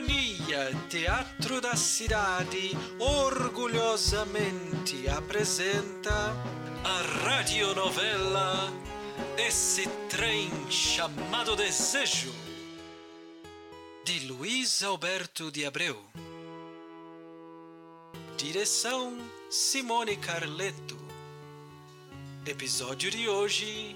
[0.00, 6.34] Companhia Teatro da Cidade orgulhosamente apresenta
[6.82, 8.72] a radionovela
[9.36, 12.32] Esse Trem Chamado Desejo,
[14.02, 16.02] de Luiz Alberto de Abreu.
[18.38, 19.18] Direção
[19.50, 20.96] Simone Carleto.
[22.46, 23.94] Episódio de hoje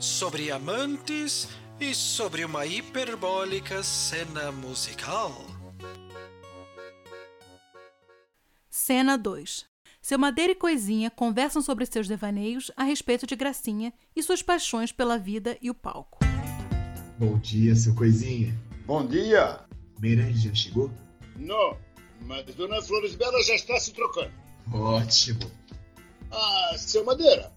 [0.00, 1.46] sobre amantes
[1.80, 5.32] e sobre uma hiperbólica cena musical.
[8.68, 9.64] Cena 2.
[10.02, 14.92] Seu Madeira e Coisinha conversam sobre seus devaneios a respeito de Gracinha e suas paixões
[14.92, 16.18] pela vida e o palco.
[17.18, 18.54] Bom dia, seu Coisinha.
[18.86, 19.60] Bom dia!
[19.98, 20.90] Meirelles já chegou?
[21.36, 21.78] Não,
[22.22, 24.32] mas Dona Flores Bela já está se trocando.
[24.72, 25.50] Ótimo.
[26.30, 27.52] Ah, seu Madeira,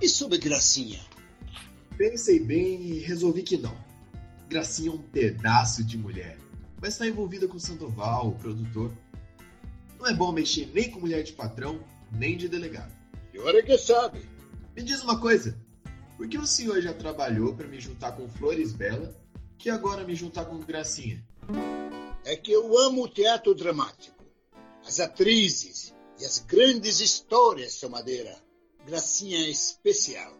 [0.00, 1.09] e sobre Gracinha?
[2.00, 3.76] Pensei bem e resolvi que não.
[4.48, 6.38] Gracinha é um pedaço de mulher,
[6.80, 8.90] mas está envolvida com Sandoval, o produtor.
[9.98, 12.90] Não é bom mexer nem com mulher de patrão, nem de delegado.
[13.12, 14.26] O senhor é que sabe.
[14.74, 15.54] Me diz uma coisa:
[16.16, 19.14] por que o senhor já trabalhou para me juntar com Flores Bela,
[19.58, 21.22] que agora me juntar com Gracinha?
[22.24, 24.24] É que eu amo o teatro dramático,
[24.86, 28.34] as atrizes e as grandes histórias, seu Madeira.
[28.86, 30.39] Gracinha é especial.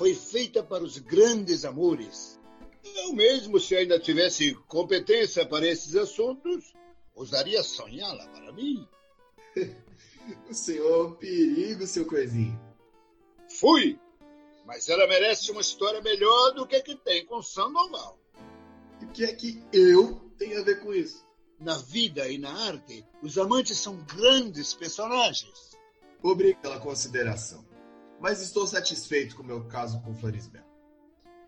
[0.00, 2.40] Foi feita para os grandes amores.
[2.82, 6.72] Eu mesmo, se ainda tivesse competência para esses assuntos,
[7.14, 8.88] ousaria sonhá-la para mim.
[10.48, 12.58] O senhor é um perigo, seu Coisinha.
[13.58, 13.98] Fui,
[14.64, 18.18] mas ela merece uma história melhor do que a que tem com Sandoval.
[19.02, 21.26] E o que é que eu tenho a ver com isso?
[21.58, 25.76] Na vida e na arte, os amantes são grandes personagens.
[26.22, 27.69] Obrigado pela consideração.
[28.20, 30.62] Mas estou satisfeito com o meu caso com Florisbel.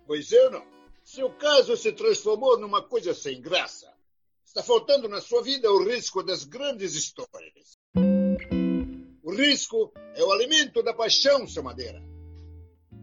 [0.06, 0.65] Pois eu não.
[1.05, 3.93] Seu caso se transformou numa coisa sem graça.
[4.44, 7.78] Está faltando na sua vida o risco das grandes histórias.
[9.22, 12.03] O risco é o alimento da paixão, seu Madeira.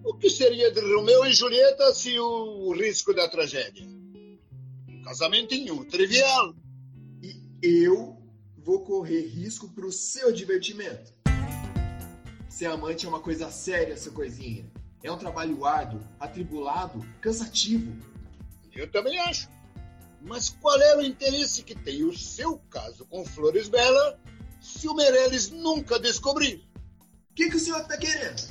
[0.03, 3.85] O que seria de Romeu e Julieta se o, risco da tragédia?
[3.85, 6.55] Um casamentinho trivial.
[7.21, 8.17] E eu
[8.57, 11.18] vou correr risco para o seu divertimento.
[12.49, 14.65] Ser amante é uma coisa séria, seu coisinha.
[15.03, 17.95] É um trabalho árduo, atribulado, cansativo.
[18.75, 19.47] Eu também acho.
[20.19, 24.19] Mas qual é o interesse que tem o seu caso com Flores Bela
[24.59, 26.67] se o Meirelles nunca descobrir?
[27.31, 28.49] O que, que o senhor está querendo?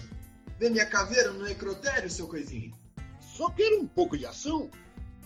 [0.58, 2.72] Ver minha caveira no necrotério, seu coisinha?
[3.20, 4.70] Só quero um pouco de ação.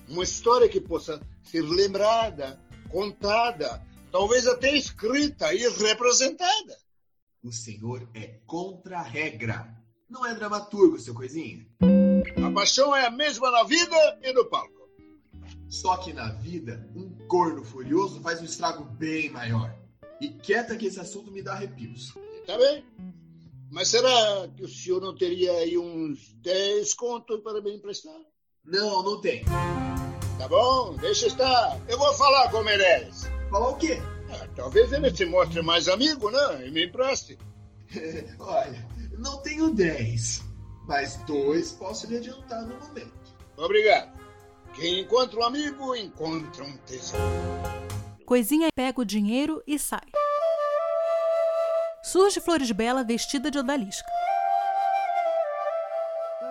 [0.09, 2.59] Uma história que possa ser lembrada,
[2.89, 6.82] contada, talvez até escrita e representada.
[7.43, 9.77] O senhor é contra a regra.
[10.09, 11.67] Não é dramaturgo, seu coisinha.
[12.41, 14.89] A paixão é a mesma na vida e no palco.
[15.69, 19.77] Só que na vida, um corno furioso faz um estrago bem maior.
[20.21, 22.15] E quieta que esse assunto me dá arrepios.
[22.47, 22.85] Tá bem.
[23.73, 28.21] Mas será que o senhor não teria aí uns 10 contos para me emprestar?
[28.65, 29.45] Não, não tem.
[30.39, 31.81] Tá bom, deixa estar.
[31.89, 33.25] Eu vou falar com o Meirelles.
[33.51, 34.01] Falar o quê?
[34.33, 36.67] Ah, talvez ele se mostre mais amigo, né?
[36.67, 37.39] E me empreste.
[38.39, 38.89] Olha,
[39.19, 40.43] não tenho 10,
[40.87, 43.13] mas dois posso lhe adiantar no momento.
[43.57, 44.21] Obrigado.
[44.75, 47.23] Quem encontra um amigo, encontra um tesouro.
[48.25, 50.09] Coisinha pega o dinheiro e sai.
[52.03, 54.09] Surge Flores Bela vestida de odalisca.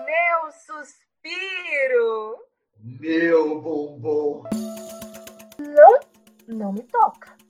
[0.06, 2.38] Meu suspiro!
[2.80, 4.44] Meu bombom.
[5.60, 6.00] Não,
[6.48, 7.41] não me toca.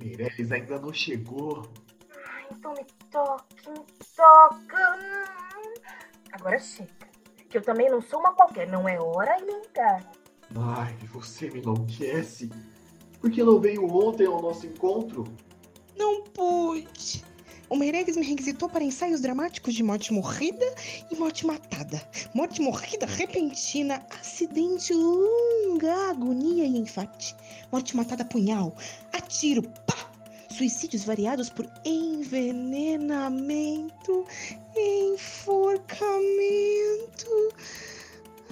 [0.00, 1.62] Meirelles ainda não chegou.
[2.26, 3.84] Ai, então me toque, me
[4.16, 4.98] toca.
[6.32, 6.90] Agora chega.
[7.48, 8.68] Que eu também não sou uma qualquer.
[8.68, 10.10] Não é hora e nem lugar.
[10.56, 12.50] Ai, você me enlouquece.
[13.20, 15.24] Por que não veio ontem ao nosso encontro?
[15.96, 17.24] Não pude.
[17.70, 20.74] O Meirelles me requisitou para ensaios dramáticos de morte morrida
[21.08, 22.02] e morte matada.
[22.34, 27.36] Morte morrida repentina, acidente longa, agonia e enfate.
[27.70, 28.74] Morte matada punhal,
[29.12, 30.10] a tiro, pá!
[30.50, 34.26] Suicídios variados por envenenamento,
[34.76, 35.94] enforcamento.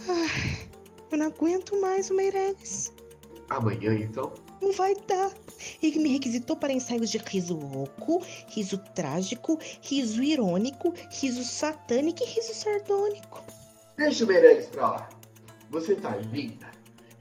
[0.08, 0.68] Ai,
[1.10, 2.92] eu não aguento mais o Meirelles.
[3.50, 4.32] Amanhã, então?
[4.60, 5.32] Não vai dar.
[5.82, 12.26] Ele me requisitou para ensaios de riso rouco, riso trágico, riso irônico, riso satânico e
[12.26, 13.42] riso sardônico.
[13.96, 15.08] Deixa o Meirelles pra lá.
[15.70, 16.70] Você tá linda.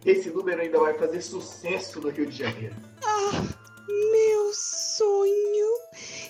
[0.05, 2.75] Esse número ainda vai fazer sucesso no Rio de Janeiro.
[3.03, 3.43] Ah,
[3.87, 5.67] meu sonho!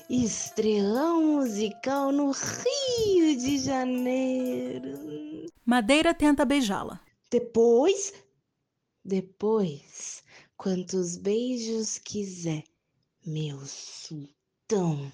[0.10, 5.48] Estrelão musical no Rio de Janeiro.
[5.66, 7.00] Madeira tenta beijá-la.
[7.30, 8.14] Depois,
[9.04, 10.24] depois,
[10.58, 12.64] quantos beijos quiser,
[13.24, 15.12] meu sultão.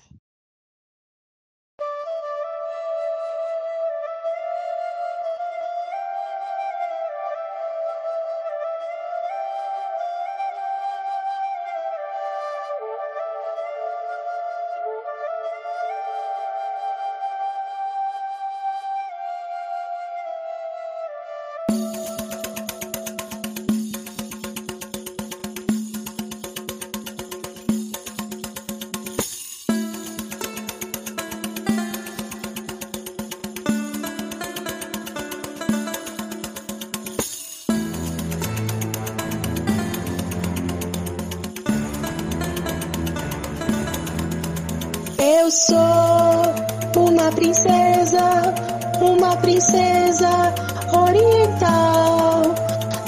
[45.67, 48.53] Sou uma princesa,
[49.01, 50.53] uma princesa
[50.93, 52.41] oriental.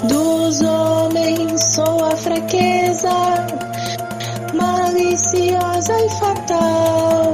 [0.07, 3.09] Dos homens sou a fraqueza,
[4.53, 7.33] maliciosa e fatal.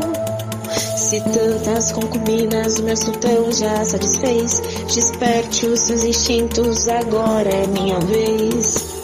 [0.95, 8.00] Se tantas concubinas o meu sultão já satisfez, desperte os seus instintos, agora é minha
[8.00, 9.00] vez.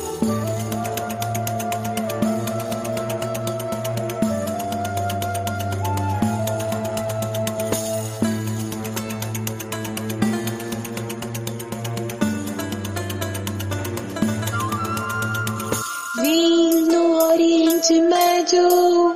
[16.22, 19.16] Vim no Oriente Médio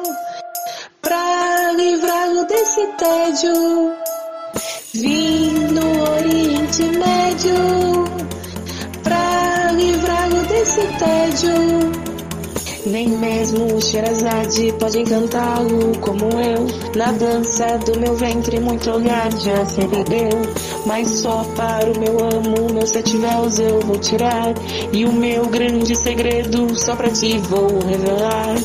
[1.02, 3.92] pra livrá-lo desse tédio.
[4.94, 8.06] Vim no Oriente Médio
[9.04, 12.12] pra livrá-lo desse tédio.
[12.86, 16.68] Nem mesmo o Sherazade pode encantá-lo como eu.
[16.96, 20.30] Na dança do meu ventre, muito olhar já se perdeu.
[20.86, 24.54] Mas só para o meu amo, meus sete véus eu vou tirar.
[24.92, 28.56] E o meu grande segredo só pra ti vou revelar.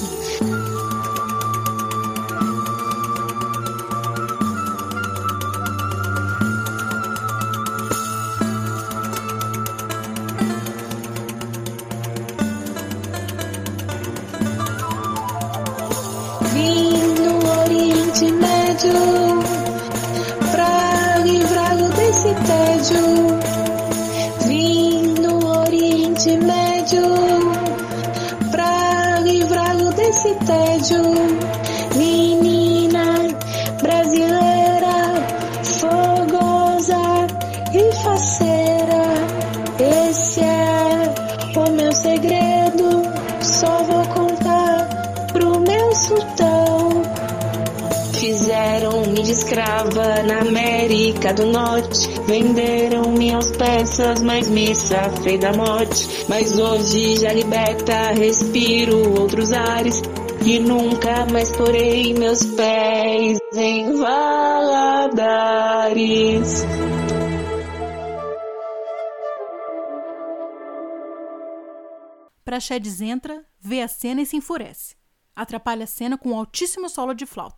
[30.46, 31.02] Tédio.
[31.96, 33.14] Menina
[33.82, 35.14] brasileira,
[35.62, 37.26] fogosa
[37.74, 39.04] e faceira,
[40.08, 41.14] esse é
[41.56, 43.02] o meu segredo.
[43.40, 44.88] Só vou contar
[45.32, 47.02] pro meu sultão.
[48.12, 52.08] Fizeram-me de escrava na América do Norte.
[52.26, 56.24] Venderam-me aos persas, mas me safei da morte.
[56.28, 60.02] Mas hoje já liberta, respiro outros ares.
[60.44, 65.36] E nunca mais porei meus pés em Valadares.
[72.44, 74.94] Praxedes entra, vê a cena e se enfurece.
[75.34, 77.56] Atrapalha a cena com um altíssimo solo de flauta.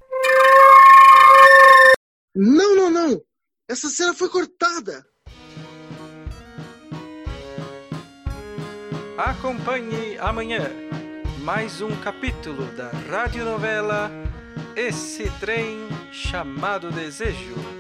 [2.35, 3.21] Não, não, não!
[3.69, 5.05] Essa cena foi cortada!
[9.19, 10.88] Acompanhe amanhã
[11.49, 14.11] mais um capítulo da radionovela
[14.77, 17.78] Esse Trem Chamado Desejo.